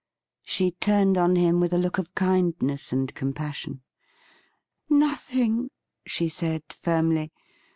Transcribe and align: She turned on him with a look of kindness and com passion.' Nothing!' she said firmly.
She 0.41 0.71
turned 0.79 1.15
on 1.15 1.35
him 1.35 1.59
with 1.59 1.71
a 1.73 1.77
look 1.77 1.99
of 1.99 2.15
kindness 2.15 2.91
and 2.91 3.13
com 3.13 3.33
passion.' 3.33 3.81
Nothing!' 4.89 5.69
she 6.07 6.27
said 6.27 6.63
firmly. 6.69 7.31